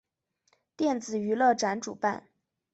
[0.75, 2.27] 电子娱乐展主办。